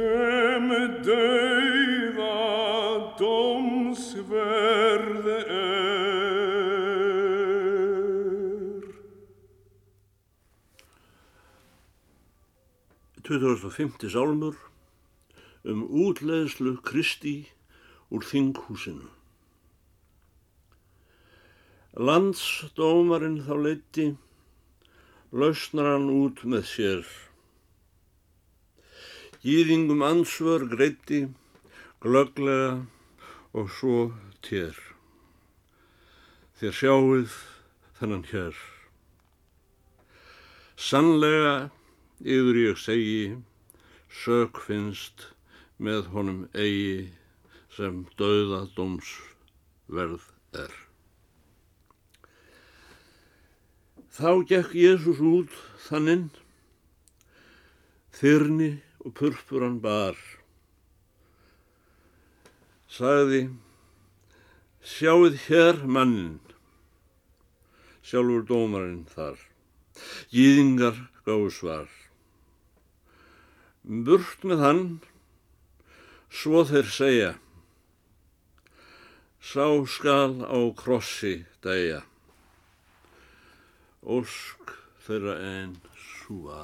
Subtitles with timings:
[0.00, 0.68] sem
[1.04, 2.36] dauða
[3.20, 5.44] dómsverð er.
[13.28, 14.56] 2050 sálmur
[15.68, 17.36] um útleðslu Kristi
[18.08, 19.10] úr þinghúsinu.
[22.00, 24.06] Landsdómarinn þá leiti,
[25.36, 27.04] lausnar hann út með sér.
[29.40, 31.30] Gýðingum ansvör greiti,
[32.04, 32.84] glögglega
[33.56, 34.10] og svo
[34.44, 34.76] tér.
[36.60, 37.36] Þér sjáuð
[37.96, 38.58] þennan hér.
[40.76, 41.54] Sannlega
[42.20, 43.22] yfir ég segi,
[44.12, 45.30] sök finnst
[45.80, 47.08] með honum eigi
[47.72, 49.14] sem dauða dóms
[49.88, 50.76] verð er.
[54.12, 56.28] Þá gekk Jésús út þannin,
[58.20, 58.70] þyrni
[59.04, 60.16] og purpuran bar.
[62.90, 63.46] Sagði,
[64.84, 66.40] sjáuð hér mannin,
[68.04, 69.38] sjálfur dómarinn þar.
[70.32, 71.88] Gýðingar gáðu svar.
[73.84, 74.84] Burt með hann,
[76.28, 77.30] svo þeir segja,
[79.40, 82.04] sá skal á krossi dæja.
[84.04, 86.60] Ósk þeirra en svo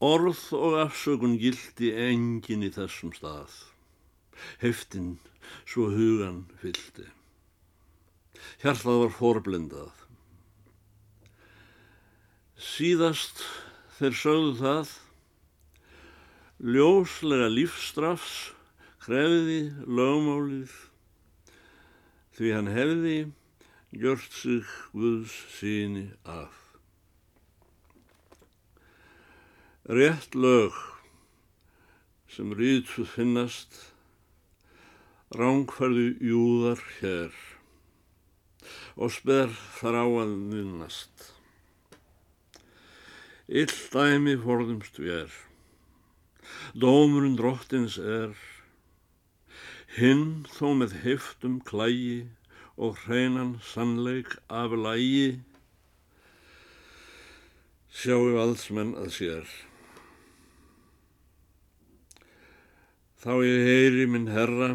[0.00, 3.52] Orð og afsökun gildi engin í þessum stað.
[4.62, 5.18] Heftinn
[5.68, 7.04] svo hugan fyldi.
[8.62, 9.92] Hjartað var forblindað.
[12.60, 13.42] Síðast
[13.98, 14.94] þeir sögðu það,
[16.60, 18.38] ljóslega lífstrafs
[19.04, 20.72] krefði lögmálið
[22.36, 23.18] því hann hefði
[24.00, 24.64] gjört sig
[24.96, 26.59] Guðs síni af.
[29.88, 30.76] Rétt lög
[32.28, 33.78] sem rýtuð finnast,
[35.32, 37.32] rángfærðu júðar hér
[39.00, 39.48] og sper
[39.78, 41.30] þar á að minnast.
[43.48, 45.32] Ill dæmi forðumst við er,
[46.76, 48.36] dómurinn drottins er,
[49.96, 52.28] hinn þó með heftum klægi
[52.76, 55.40] og hreinan sannleik af lægi,
[57.88, 59.58] sjáu alls menn að sér.
[63.20, 64.70] Þá ég heyri minn herra,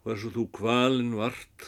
[0.00, 1.66] hversu þú kvalin vart,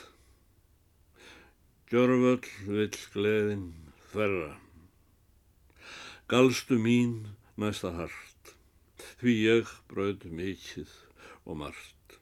[1.93, 3.67] gjörvöll vill gleðin
[4.09, 4.55] þverra.
[6.33, 7.13] Galstu mín
[7.61, 8.55] næsta hart,
[9.21, 10.97] því ég bröð mikið
[11.45, 12.17] og margt.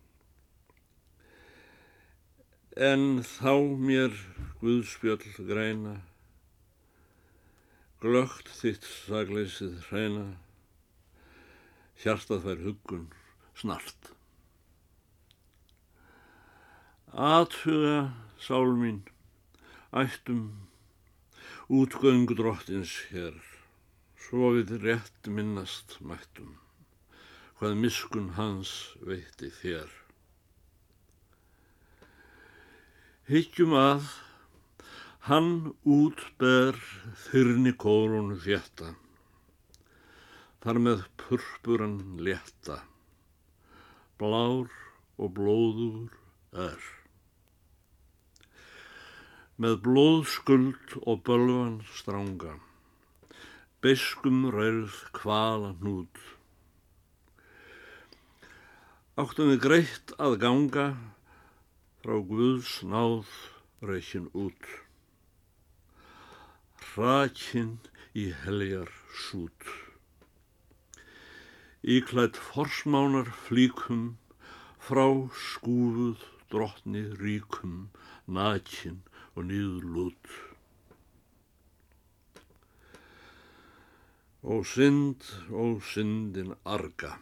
[2.75, 3.55] En þá
[3.87, 4.19] mér
[4.59, 6.01] Guðspjöll græna,
[8.03, 10.31] glögt þitt sagleysið hreina,
[12.01, 13.07] hjartað fær huggun
[13.61, 14.13] snart.
[17.11, 19.03] Athuga, sál mín,
[19.93, 20.45] ættum
[21.71, 23.37] útgöngu drottins hér,
[24.19, 26.57] svo við rétt minnast mættum,
[27.59, 28.73] hvað miskun hans
[29.07, 29.91] veitti þér.
[33.31, 34.09] Hyggjum að
[35.29, 35.53] hann
[35.85, 36.79] útber
[37.29, 38.95] þyrni kórunu þjætta,
[40.65, 42.81] þar með purpuran létta,
[44.19, 44.67] blár
[45.15, 46.11] og blóður
[46.67, 46.83] er.
[49.63, 52.57] Með blóðskuld og bölvan stránga,
[53.79, 56.19] beskum rærð kvala hnút.
[59.21, 60.85] áttum við greitt að ganga
[62.01, 63.29] frá Guðs náð
[63.85, 64.69] reikin út.
[66.95, 67.75] Rakin
[68.17, 68.89] í heljar
[69.27, 69.90] sút.
[71.81, 74.19] Íklætt forsmánar flíkum
[74.77, 76.21] frá skúfuð
[76.53, 77.89] drottni ríkum,
[78.29, 79.01] nakin
[79.33, 80.27] og nýður lút.
[84.45, 87.15] Og synd og syndin arga,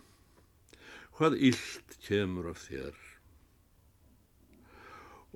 [1.14, 2.99] hvað illt kemur af þér?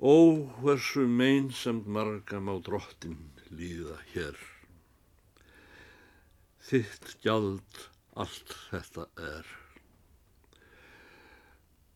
[0.03, 0.15] Ó,
[0.59, 4.35] hversu meinsamt marga má drottin líða hér.
[6.59, 9.49] Þitt gjald allt þetta er.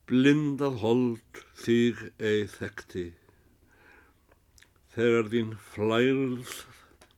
[0.08, 3.06] Blindað hold þig eið þekti,
[4.96, 6.54] þegar þín flærð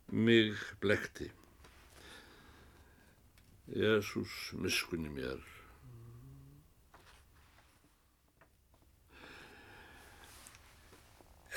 [0.10, 1.30] mig blekti.
[3.69, 5.45] Jésús miskunni mér.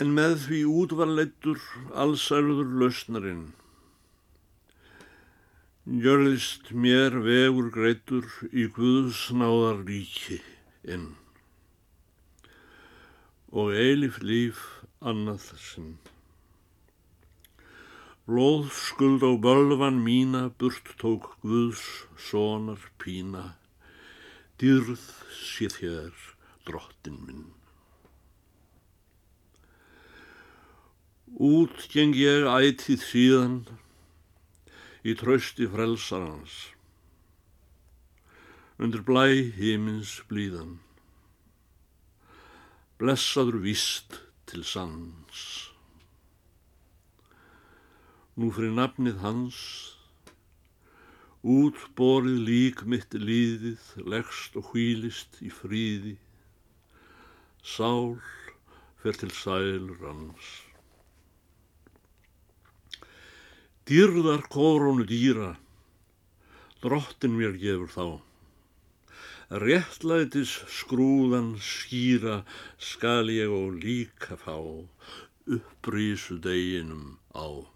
[0.01, 1.65] En með því útvarleittur
[2.05, 3.45] allsærður lausnarinn,
[5.93, 10.39] gjörðist mér vegur greittur í Guðsnáðar ríki
[10.89, 11.11] inn
[13.53, 14.63] og eilif líf
[15.05, 15.91] annað sinn.
[18.25, 21.85] Blóð skuld á bölvan mína burt tók Guðs
[22.17, 23.59] sonar pína,
[24.57, 25.05] dýrð
[25.37, 26.17] sé þér
[26.65, 27.47] drottin minn.
[31.37, 33.57] Út geng ég ætið síðan
[35.03, 36.57] í trösti frelsarans,
[38.83, 39.29] undir blæ
[39.59, 40.81] hímins blíðan
[43.03, 45.41] blessaður víst til sanns.
[48.39, 49.57] Nú fyrir nafnið hans,
[51.43, 56.15] útborið lík mitt líðið, leggst og hvílist í fríði,
[57.75, 58.21] sál
[59.03, 60.55] fer til sælur hans.
[63.83, 65.57] Dýrðar korónu dýra,
[66.83, 68.07] drottin mér gefur þá
[69.53, 72.45] réttlætis skrúðan skýra
[72.79, 74.57] skal ég og líka fá
[75.45, 77.67] upprísu deginum á.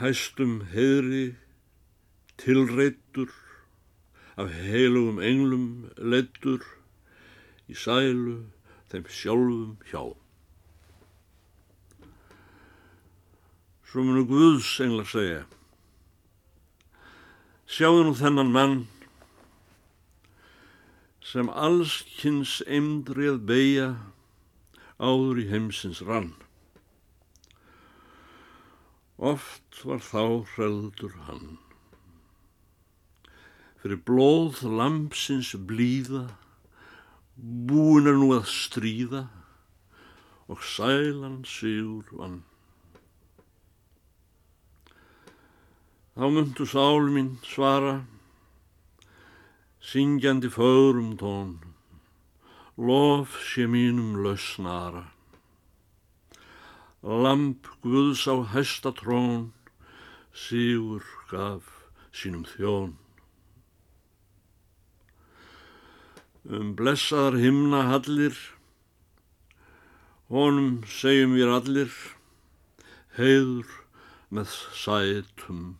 [0.00, 1.36] Hæstum heðri
[2.40, 3.30] tilreittur
[4.36, 6.64] af heilugum englum leittur
[7.70, 8.40] í sælu
[8.90, 10.02] þeim sjálfum hjá.
[13.96, 15.44] Svo munu Guðs englar segja
[17.64, 18.72] Sjáðu nú þennan mann
[21.24, 23.86] sem allskynns eimdrið beigja
[25.00, 26.26] áður í heimsins rann.
[29.16, 31.54] Oft var þá hreldur hann.
[33.80, 36.26] Fyrir blóð lampsins blíða,
[37.40, 39.24] búin er nú að stríða
[40.52, 42.42] og sælan sigur vann.
[46.16, 47.98] Þá myndu sál mín svara
[49.84, 51.50] syngjandi fögrum tón,
[52.80, 55.04] lof sé mínum lausnara.
[57.04, 59.52] Lamp Guðs á hæsta trón,
[60.32, 61.68] sígur gaf
[62.16, 62.96] sínum þjón.
[66.48, 68.36] Um blessaðar himna hallir,
[70.32, 71.98] honum segjum við allir,
[73.20, 73.82] heiður
[74.32, 75.76] með sætum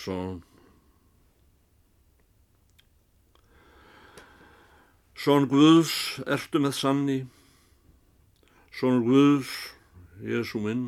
[0.00, 0.40] són.
[5.20, 5.92] Són Guðs
[6.24, 7.18] ertu með sanni,
[8.80, 9.50] són Guðs,
[10.24, 10.86] Jésu minn.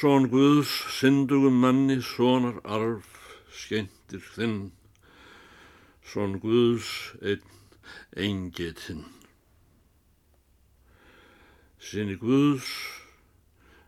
[0.00, 3.08] Són Guðs, syndugum manni, sonar arf,
[3.50, 4.58] skeintir þinn.
[6.06, 6.92] Són Guðs,
[7.26, 7.42] einn,
[8.14, 9.02] eingetinn.
[11.82, 12.70] Sinni Guðs,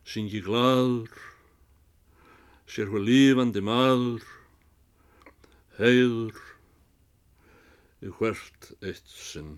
[0.03, 1.32] syngi gladur,
[2.71, 4.25] sér hvað lífandi maður,
[5.79, 6.41] heiður,
[8.03, 9.57] í hvert eitt sinn.